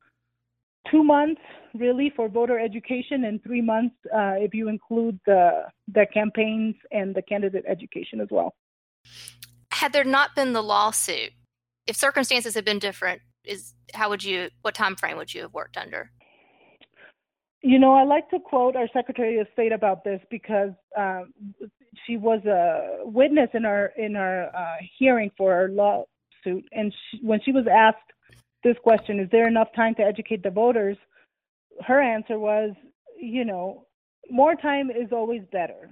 two 0.89 1.03
months 1.03 1.41
really 1.73 2.11
for 2.15 2.29
voter 2.29 2.59
education 2.59 3.25
and 3.25 3.41
three 3.43 3.61
months 3.61 3.95
uh, 4.13 4.35
if 4.37 4.53
you 4.53 4.69
include 4.69 5.19
the 5.25 5.63
the 5.87 6.05
campaigns 6.13 6.75
and 6.91 7.15
the 7.15 7.21
candidate 7.21 7.65
education 7.67 8.21
as 8.21 8.27
well. 8.31 8.53
Had 9.71 9.93
there 9.93 10.03
not 10.03 10.35
been 10.35 10.53
the 10.53 10.63
lawsuit, 10.63 11.31
if 11.87 11.95
circumstances 11.95 12.55
had 12.55 12.65
been 12.65 12.79
different, 12.79 13.21
is 13.43 13.73
how 13.93 14.09
would 14.09 14.23
you 14.23 14.49
what 14.61 14.75
time 14.75 14.95
frame 14.95 15.17
would 15.17 15.33
you 15.33 15.41
have 15.41 15.53
worked 15.53 15.77
under? 15.77 16.11
You 17.61 17.77
know, 17.77 17.93
I 17.93 18.03
like 18.03 18.29
to 18.29 18.39
quote 18.39 18.75
our 18.75 18.87
Secretary 18.93 19.37
of 19.39 19.47
State 19.53 19.73
about 19.73 20.03
this 20.05 20.21
because 20.29 20.71
um, 20.97 21.33
she 22.05 22.17
was 22.17 22.43
a 22.45 22.99
witness 23.03 23.49
in 23.53 23.65
our 23.65 23.91
in 23.97 24.15
our 24.15 24.55
uh, 24.55 24.77
hearing 24.97 25.31
for 25.37 25.53
our 25.53 25.69
lawsuit, 25.69 26.65
and 26.71 26.93
she, 26.93 27.19
when 27.21 27.39
she 27.43 27.51
was 27.51 27.65
asked 27.67 27.97
this 28.63 28.75
question, 28.83 29.19
"Is 29.19 29.29
there 29.31 29.47
enough 29.47 29.69
time 29.75 29.95
to 29.95 30.03
educate 30.03 30.43
the 30.43 30.51
voters?" 30.51 30.97
her 31.85 32.01
answer 32.01 32.39
was, 32.39 32.71
you 33.17 33.45
know, 33.45 33.85
more 34.29 34.55
time 34.55 34.89
is 34.89 35.11
always 35.11 35.41
better. 35.51 35.89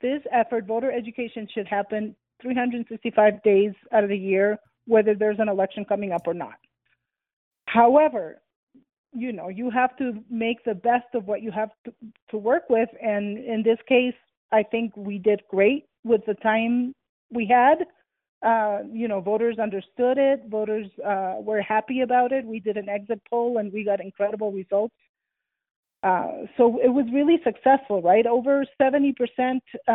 This 0.00 0.22
effort, 0.32 0.66
voter 0.66 0.92
education, 0.92 1.48
should 1.52 1.66
happen 1.66 2.14
365 2.42 3.42
days 3.42 3.72
out 3.92 4.04
of 4.04 4.10
the 4.10 4.18
year, 4.18 4.58
whether 4.86 5.14
there's 5.14 5.38
an 5.38 5.48
election 5.48 5.84
coming 5.84 6.12
up 6.12 6.22
or 6.26 6.34
not. 6.34 6.54
However, 7.66 8.40
you 9.12 9.32
know, 9.32 9.48
you 9.48 9.70
have 9.70 9.96
to 9.96 10.22
make 10.30 10.62
the 10.64 10.74
best 10.74 11.06
of 11.14 11.26
what 11.26 11.42
you 11.42 11.50
have 11.50 11.70
to, 11.84 11.92
to 12.30 12.36
work 12.36 12.64
with. 12.68 12.88
And 13.02 13.38
in 13.38 13.62
this 13.62 13.78
case, 13.88 14.14
I 14.52 14.62
think 14.62 14.96
we 14.96 15.18
did 15.18 15.42
great 15.48 15.86
with 16.04 16.24
the 16.26 16.34
time 16.34 16.94
we 17.30 17.46
had. 17.46 17.86
Uh, 18.42 18.82
you 18.92 19.08
know, 19.08 19.20
voters 19.20 19.58
understood 19.58 20.18
it. 20.18 20.44
Voters 20.48 20.86
uh, 21.04 21.36
were 21.40 21.60
happy 21.60 22.02
about 22.02 22.32
it. 22.32 22.44
We 22.44 22.60
did 22.60 22.76
an 22.76 22.88
exit 22.88 23.20
poll 23.28 23.58
and 23.58 23.72
we 23.72 23.84
got 23.84 24.00
incredible 24.00 24.52
results. 24.52 24.94
Uh, 26.02 26.46
so 26.56 26.78
it 26.84 26.88
was 26.88 27.06
really 27.12 27.38
successful, 27.42 28.02
right? 28.02 28.26
Over 28.26 28.64
70%, 28.80 29.14
uh, 29.88 29.92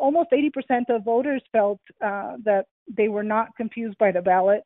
almost 0.00 0.30
80% 0.32 0.88
of 0.88 1.04
voters 1.04 1.42
felt 1.52 1.80
uh, 2.04 2.36
that 2.44 2.66
they 2.88 3.08
were 3.08 3.22
not 3.22 3.54
confused 3.56 3.98
by 3.98 4.10
the 4.10 4.22
ballot 4.22 4.64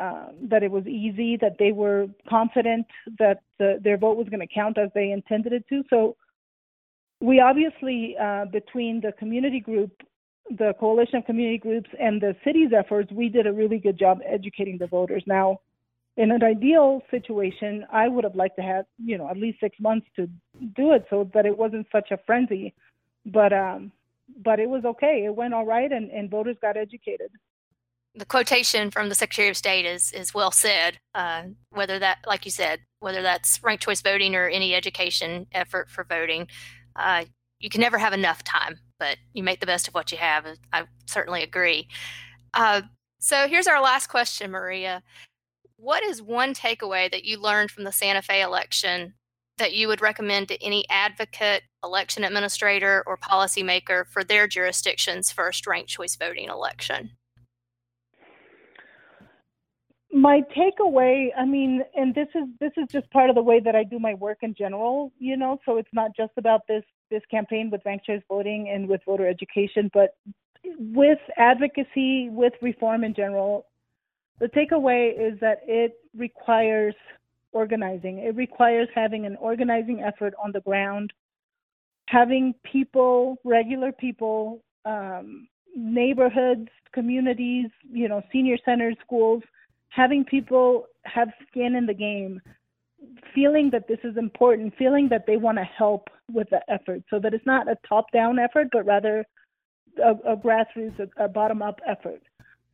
um, 0.00 0.30
that 0.50 0.62
it 0.62 0.70
was 0.70 0.86
easy, 0.86 1.36
that 1.36 1.56
they 1.58 1.72
were 1.72 2.06
confident 2.28 2.86
that 3.18 3.40
the, 3.58 3.78
their 3.82 3.96
vote 3.96 4.16
was 4.16 4.28
going 4.28 4.40
to 4.40 4.52
count 4.52 4.78
as 4.78 4.88
they 4.94 5.12
intended 5.12 5.52
it 5.52 5.64
to. 5.68 5.84
So 5.90 6.16
we 7.20 7.40
obviously, 7.40 8.16
uh, 8.20 8.46
between 8.46 9.00
the 9.00 9.12
community 9.12 9.60
group, 9.60 9.92
the 10.50 10.74
coalition 10.78 11.16
of 11.16 11.24
community 11.24 11.58
groups, 11.58 11.88
and 11.98 12.20
the 12.20 12.36
city's 12.44 12.70
efforts, 12.76 13.10
we 13.12 13.28
did 13.28 13.46
a 13.46 13.52
really 13.52 13.78
good 13.78 13.98
job 13.98 14.20
educating 14.26 14.78
the 14.78 14.86
voters. 14.86 15.22
Now, 15.26 15.60
in 16.16 16.30
an 16.30 16.42
ideal 16.44 17.02
situation, 17.10 17.86
I 17.90 18.08
would 18.08 18.24
have 18.24 18.36
liked 18.36 18.56
to 18.56 18.62
have, 18.62 18.84
you 19.02 19.18
know, 19.18 19.28
at 19.28 19.36
least 19.36 19.58
six 19.60 19.78
months 19.80 20.06
to 20.16 20.28
do 20.76 20.92
it 20.92 21.06
so 21.10 21.28
that 21.34 21.46
it 21.46 21.56
wasn't 21.56 21.86
such 21.90 22.10
a 22.10 22.18
frenzy. 22.26 22.74
But 23.26 23.52
um, 23.52 23.90
but 24.44 24.60
it 24.60 24.68
was 24.68 24.84
okay. 24.84 25.24
It 25.24 25.34
went 25.34 25.54
all 25.54 25.64
right, 25.66 25.90
and, 25.90 26.10
and 26.10 26.30
voters 26.30 26.56
got 26.60 26.76
educated 26.76 27.30
the 28.14 28.24
quotation 28.24 28.90
from 28.90 29.08
the 29.08 29.14
Secretary 29.14 29.48
of 29.48 29.56
State 29.56 29.84
is 29.84 30.12
is 30.12 30.32
well 30.32 30.50
said. 30.50 30.98
Uh, 31.14 31.44
whether 31.70 31.98
that, 31.98 32.18
like 32.26 32.44
you 32.44 32.50
said, 32.50 32.80
whether 33.00 33.22
that's 33.22 33.62
ranked 33.62 33.82
choice 33.82 34.02
voting 34.02 34.34
or 34.34 34.46
any 34.46 34.74
education 34.74 35.46
effort 35.52 35.90
for 35.90 36.04
voting, 36.04 36.46
uh, 36.96 37.24
you 37.60 37.70
can 37.70 37.80
never 37.80 37.98
have 37.98 38.12
enough 38.12 38.44
time, 38.44 38.78
but 38.98 39.16
you 39.32 39.42
make 39.42 39.60
the 39.60 39.66
best 39.66 39.88
of 39.88 39.94
what 39.94 40.12
you 40.12 40.18
have. 40.18 40.46
I 40.72 40.84
certainly 41.06 41.42
agree. 41.42 41.88
Uh, 42.52 42.82
so 43.18 43.48
here's 43.48 43.66
our 43.66 43.80
last 43.80 44.08
question, 44.08 44.50
Maria. 44.50 45.02
What 45.76 46.02
is 46.02 46.22
one 46.22 46.54
takeaway 46.54 47.10
that 47.10 47.24
you 47.24 47.40
learned 47.40 47.70
from 47.70 47.84
the 47.84 47.92
Santa 47.92 48.22
Fe 48.22 48.42
election 48.42 49.14
that 49.58 49.74
you 49.74 49.88
would 49.88 50.00
recommend 50.00 50.48
to 50.48 50.62
any 50.62 50.84
advocate, 50.90 51.62
election 51.82 52.24
administrator, 52.24 53.02
or 53.06 53.16
policymaker 53.16 54.06
for 54.06 54.24
their 54.24 54.46
jurisdiction's 54.46 55.30
first 55.30 55.66
ranked 55.66 55.90
choice 55.90 56.16
voting 56.16 56.48
election? 56.48 57.10
My 60.14 60.40
takeaway 60.56 61.28
i 61.36 61.44
mean 61.44 61.82
and 61.96 62.14
this 62.14 62.28
is 62.34 62.44
this 62.60 62.70
is 62.76 62.86
just 62.90 63.10
part 63.10 63.28
of 63.28 63.34
the 63.34 63.42
way 63.42 63.58
that 63.58 63.74
i 63.74 63.82
do 63.82 63.98
my 63.98 64.14
work 64.14 64.38
in 64.42 64.54
general 64.54 65.12
you 65.18 65.36
know 65.36 65.58
so 65.66 65.76
it's 65.76 65.92
not 65.92 66.10
just 66.16 66.30
about 66.36 66.60
this 66.68 66.84
this 67.10 67.22
campaign 67.30 67.68
with 67.70 67.80
ranked 67.84 68.06
choice 68.06 68.22
voting 68.28 68.70
and 68.72 68.88
with 68.88 69.00
voter 69.04 69.28
education 69.28 69.90
but 69.92 70.16
with 70.78 71.18
advocacy 71.36 72.28
with 72.30 72.52
reform 72.62 73.02
in 73.02 73.12
general 73.12 73.66
the 74.38 74.46
takeaway 74.46 75.10
is 75.10 75.38
that 75.40 75.60
it 75.66 75.96
requires 76.16 76.94
organizing. 77.52 78.18
It 78.18 78.34
requires 78.34 78.88
having 78.94 79.26
an 79.26 79.36
organizing 79.36 80.02
effort 80.02 80.34
on 80.42 80.52
the 80.52 80.60
ground 80.60 81.12
having 82.06 82.54
people 82.70 83.38
regular 83.44 83.90
people 83.90 84.62
um, 84.84 85.48
neighborhoods 85.74 86.68
communities 86.92 87.66
you 87.90 88.08
know 88.08 88.22
senior 88.30 88.56
centers 88.64 88.96
schools 89.04 89.42
having 89.94 90.24
people 90.24 90.86
have 91.04 91.28
skin 91.46 91.76
in 91.76 91.86
the 91.86 91.94
game, 91.94 92.40
feeling 93.34 93.70
that 93.70 93.86
this 93.86 93.98
is 94.02 94.16
important, 94.16 94.74
feeling 94.76 95.08
that 95.08 95.24
they 95.26 95.36
want 95.36 95.58
to 95.58 95.64
help 95.64 96.08
with 96.32 96.48
the 96.50 96.60
effort, 96.68 97.02
so 97.10 97.18
that 97.20 97.32
it's 97.34 97.46
not 97.46 97.68
a 97.68 97.76
top-down 97.88 98.38
effort, 98.38 98.68
but 98.72 98.84
rather 98.84 99.24
a, 100.02 100.32
a 100.32 100.36
grassroots, 100.36 100.98
a, 100.98 101.24
a 101.24 101.28
bottom-up 101.28 101.78
effort. 101.86 102.22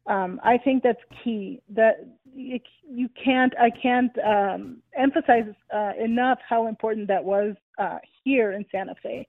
Um, 0.07 0.41
I 0.43 0.57
think 0.57 0.83
that's 0.83 1.03
key. 1.23 1.61
That 1.69 1.95
you, 2.35 2.59
you 2.89 3.09
can't, 3.23 3.53
I 3.59 3.71
can't 3.71 4.13
um, 4.35 4.79
emphasize 4.97 5.53
uh, 5.75 5.93
enough 6.03 6.39
how 6.49 6.69
important 6.69 7.07
that 7.09 7.23
was 7.23 7.55
uh, 7.79 7.99
here 8.25 8.53
in 8.53 8.65
Santa 8.73 8.95
Fe. 9.03 9.29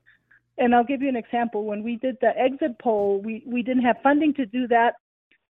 And 0.58 0.74
I'll 0.74 0.84
give 0.84 1.02
you 1.02 1.10
an 1.10 1.18
example. 1.18 1.66
When 1.66 1.84
we 1.84 1.98
did 1.98 2.18
the 2.22 2.32
exit 2.38 2.80
poll, 2.80 3.22
we, 3.22 3.44
we 3.46 3.64
didn't 3.64 3.84
have 3.84 3.98
funding 4.02 4.34
to 4.36 4.46
do 4.46 4.68
that 4.68 4.94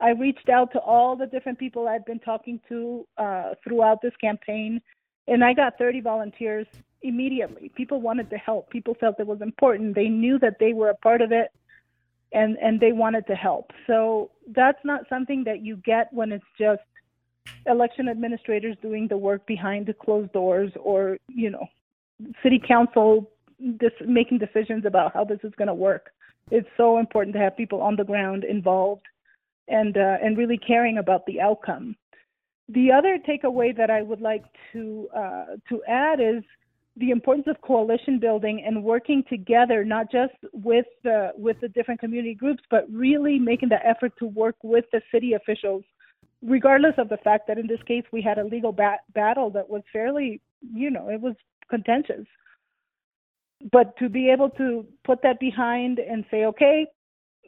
I 0.02 0.12
reached 0.12 0.50
out 0.50 0.72
to 0.74 0.80
all 0.80 1.16
the 1.16 1.26
different 1.26 1.60
people 1.60 1.88
I'd 1.88 2.06
been 2.06 2.20
talking 2.20 2.60
to 2.70 3.06
uh, 3.18 3.54
throughout 3.64 4.02
this 4.02 4.14
campaign, 4.22 4.82
and 5.28 5.44
I 5.44 5.54
got 5.54 5.78
30 5.78 6.02
volunteers 6.02 6.68
immediately. 7.02 7.72
People 7.76 8.02
wanted 8.02 8.30
to 8.30 8.38
help. 8.38 8.70
People 8.70 8.96
felt 9.00 9.20
it 9.20 9.28
was 9.28 9.42
important. 9.42 9.96
They 9.96 10.08
knew 10.08 10.40
that 10.40 10.58
they 10.60 10.74
were 10.74 10.90
a 10.90 10.96
part 10.96 11.22
of 11.22 11.32
it, 11.32 11.52
and 12.32 12.58
and 12.58 12.80
they 12.80 12.94
wanted 12.94 13.28
to 13.28 13.36
help. 13.36 13.72
So 13.88 14.32
that's 14.48 14.84
not 14.86 15.02
something 15.10 15.44
that 15.46 15.62
you 15.62 15.78
get 15.78 16.12
when 16.14 16.32
it's 16.32 16.46
just 16.58 16.82
election 17.66 18.08
administrators 18.08 18.78
doing 18.82 19.08
the 19.08 19.18
work 19.18 19.46
behind 19.48 19.86
the 19.86 19.94
closed 19.94 20.32
doors, 20.32 20.72
or 20.80 21.18
you 21.28 21.50
know, 21.50 21.68
city 22.42 22.62
council 22.66 23.30
just 23.82 23.96
making 24.06 24.38
decisions 24.38 24.86
about 24.86 25.14
how 25.14 25.26
this 25.26 25.40
is 25.44 25.52
going 25.58 25.68
to 25.68 25.74
work. 25.74 26.12
It's 26.52 26.70
so 26.78 27.00
important 27.00 27.36
to 27.36 27.42
have 27.42 27.58
people 27.58 27.82
on 27.82 27.98
the 27.98 28.06
ground 28.06 28.46
involved 28.46 29.04
and 29.70 29.98
uh, 29.98 30.18
and 30.24 30.38
really 30.38 30.58
caring 30.58 30.98
about 30.98 31.26
the 31.26 31.40
outcome. 31.40 31.96
The 32.70 32.92
other 32.92 33.18
takeaway 33.18 33.76
that 33.76 33.90
I 33.90 34.02
would 34.02 34.22
like 34.22 34.44
to 34.74 35.10
uh, 35.16 35.46
to 35.70 35.84
add 35.88 36.20
is 36.20 36.44
the 36.98 37.12
importance 37.12 37.48
of 37.48 37.60
coalition 37.62 38.20
building 38.20 38.64
and 38.66 38.84
working 38.84 39.24
together, 39.30 39.84
not 39.86 40.12
just 40.12 40.34
with 40.52 40.86
the 41.04 41.32
with 41.36 41.60
the 41.62 41.70
different 41.70 42.00
community 42.00 42.36
groups, 42.36 42.64
but 42.70 42.86
really 42.92 43.40
making 43.40 43.70
the 43.70 43.86
effort 43.86 44.12
to 44.20 44.26
work 44.26 44.56
with 44.64 44.86
the 44.92 45.02
city 45.12 45.34
officials, 45.34 45.84
regardless 46.42 46.94
of 46.98 47.10
the 47.10 47.18
fact 47.18 47.48
that 47.48 47.58
in 47.58 47.68
this 47.68 47.82
case 47.88 48.04
we 48.12 48.22
had 48.22 48.38
a 48.38 48.44
legal 48.44 48.72
bat- 48.72 49.04
battle 49.14 49.50
that 49.52 49.70
was 49.70 49.82
fairly, 49.94 50.42
you 50.74 50.92
know, 50.92 51.10
it 51.10 51.22
was 51.22 51.36
contentious. 51.70 52.26
But 53.72 53.96
to 53.98 54.10
be 54.10 54.30
able 54.30 54.50
to 54.52 54.86
put 55.04 55.22
that 55.24 55.40
behind 55.40 56.00
and 56.00 56.26
say, 56.32 56.46
okay, 56.46 56.88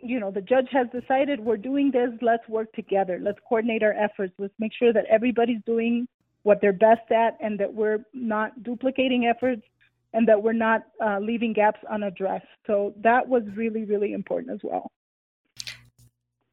you 0.01 0.20
know, 0.20 0.31
the 0.31 0.41
judge 0.41 0.67
has 0.72 0.88
decided 0.89 1.39
we're 1.39 1.58
doing 1.58 1.91
this, 1.91 2.10
let's 2.22 2.48
work 2.48 2.72
together. 2.74 3.20
Let's 3.22 3.39
coordinate 3.48 3.84
our 3.84 3.93
efforts. 3.93 4.34
Let's 4.38 4.53
make 4.60 4.74
sure 4.74 4.93
that 4.93 5.05
everybody's 5.10 5.62
doing 5.65 6.08
what 6.43 6.60
they're 6.62 6.74
best 6.74 7.12
at 7.12 7.38
and 7.39 7.60
that 7.60 7.74
we're 7.74 8.00
not 8.13 8.63
duplicating 8.63 9.25
efforts 9.25 9.62
and 10.13 10.27
that 10.27 10.41
we're 10.41 10.53
not 10.53 10.84
uh, 11.03 11.20
leaving 11.20 11.53
gaps 11.53 11.79
unaddressed. 11.89 12.48
So 12.67 12.93
that 12.98 13.27
was 13.27 13.43
really, 13.55 13.86
really 13.86 14.13
important 14.13 14.53
as 14.53 14.60
well. 14.63 14.91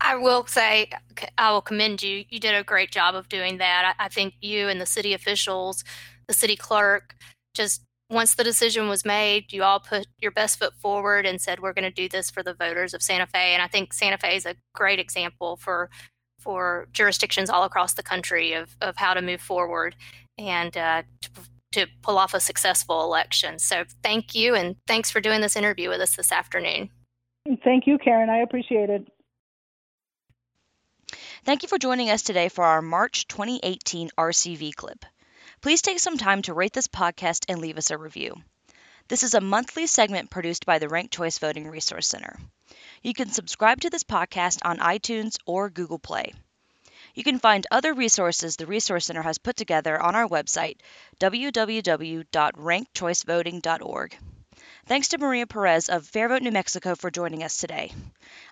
I 0.01 0.17
will 0.17 0.47
say, 0.47 0.91
I 1.37 1.51
will 1.51 1.61
commend 1.61 2.03
you. 2.03 2.25
You 2.29 2.39
did 2.39 2.55
a 2.55 2.63
great 2.63 2.93
job 2.93 3.15
of 3.15 3.29
doing 3.29 3.59
that. 3.59 3.97
I, 3.99 4.05
I 4.05 4.09
think 4.09 4.35
you 4.41 4.69
and 4.69 4.81
the 4.81 4.87
city 4.87 5.13
officials, 5.13 5.85
the 6.29 6.35
city 6.35 6.57
clerk, 6.57 7.17
just 7.53 7.83
once 8.11 8.35
the 8.35 8.45
decision 8.45 8.89
was 8.89 9.05
made, 9.05 9.53
you 9.53 9.63
all 9.63 9.81
put 9.81 10.07
your 10.19 10.31
best 10.31 10.59
foot 10.59 10.75
forward 10.75 11.27
and 11.27 11.41
said, 11.41 11.61
"We're 11.61 11.75
going 11.75 11.85
to 11.85 11.91
do 11.91 12.09
this 12.09 12.31
for 12.31 12.43
the 12.43 12.55
voters 12.55 12.95
of 12.95 13.03
Santa 13.03 13.27
Fe." 13.27 13.53
And 13.53 13.63
I 13.63 13.67
think 13.67 13.93
Santa 13.93 14.19
Fe 14.19 14.37
is 14.37 14.47
a 14.47 14.57
great 14.75 14.99
example 14.99 15.57
for 15.57 15.91
for 16.39 16.89
jurisdictions 16.93 17.51
all 17.51 17.65
across 17.65 17.95
the 17.95 18.03
country 18.03 18.53
of 18.55 18.77
of 18.81 18.97
how 18.97 19.15
to 19.15 19.21
move 19.21 19.41
forward 19.41 19.95
and 20.39 20.77
uh, 20.77 21.03
to, 21.21 21.31
to 21.73 21.87
pull 22.03 22.19
off 22.19 22.33
a 22.33 22.41
successful 22.41 23.03
election. 23.03 23.59
So, 23.59 23.85
thank 24.03 24.35
you, 24.35 24.55
and 24.55 24.77
thanks 24.87 25.11
for 25.11 25.21
doing 25.21 25.41
this 25.41 25.57
interview 25.57 25.89
with 25.91 26.01
us 26.01 26.17
this 26.17 26.33
afternoon. 26.33 26.91
Thank 27.65 27.87
you, 27.87 27.99
Karen. 27.99 28.31
I 28.31 28.39
appreciate 28.39 28.91
it. 28.91 29.07
Thank 31.45 31.63
you 31.63 31.69
for 31.69 31.79
joining 31.79 32.11
us 32.11 32.23
today 32.23 32.49
for 32.49 32.65
our 32.65 32.83
March 32.83 33.27
2018 33.29 34.11
RCV 34.19 34.75
clip. 34.75 35.05
Please 35.61 35.83
take 35.83 35.99
some 35.99 36.17
time 36.17 36.43
to 36.43 36.55
rate 36.55 36.73
this 36.73 36.87
podcast 36.87 37.47
and 37.49 37.59
leave 37.59 37.79
us 37.79 37.91
a 37.91 37.99
review. 37.99 38.41
This 39.09 39.25
is 39.25 39.35
a 39.35 39.41
monthly 39.41 39.89
segment 39.89 40.31
produced 40.31 40.65
by 40.65 40.79
the 40.79 40.89
Ranked 40.89 41.13
Choice 41.13 41.39
Voting 41.39 41.67
Resource 41.67 42.07
Center. 42.07 42.39
You 43.03 43.13
can 43.13 43.31
subscribe 43.31 43.81
to 43.81 43.91
this 43.91 44.05
podcast 44.05 44.61
on 44.65 44.79
iTunes 44.79 45.37
or 45.47 45.69
Google 45.69 45.99
Play. 45.99 46.33
You 47.15 47.25
can 47.25 47.41
find 47.41 47.67
other 47.73 47.93
resources 47.93 48.55
the 48.55 48.67
Resource 48.67 49.07
Center 49.07 49.23
has 49.23 49.39
put 49.39 49.57
together 49.57 50.01
on 50.01 50.15
our 50.15 50.29
website, 50.29 50.77
www.rankedchoicevoting.org. 51.19 54.19
Thanks 54.87 55.09
to 55.09 55.19
Maria 55.19 55.49
Perez 55.49 55.89
of 55.89 56.05
Fairvote, 56.05 56.43
New 56.43 56.53
Mexico 56.53 56.95
for 56.95 57.11
joining 57.11 57.43
us 57.43 57.57
today. 57.57 57.91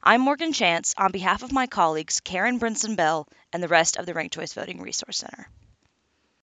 I'm 0.03 0.23
Morgan 0.23 0.53
Chance 0.53 0.93
on 0.99 1.13
behalf 1.13 1.45
of 1.45 1.53
my 1.53 1.69
colleagues 1.69 2.21
Karen 2.21 2.59
Brinson 2.59 2.97
Bell 2.97 3.29
and 3.53 3.63
the 3.63 3.69
rest 3.69 3.97
of 3.97 4.07
the 4.07 4.15
Ranked 4.15 4.35
Choice 4.35 4.55
Voting 4.55 4.83
Resource 4.83 5.19
Center. 5.19 5.49